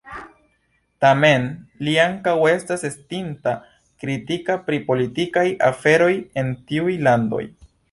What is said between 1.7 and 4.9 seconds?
li ankaŭ estas estinta kritika pri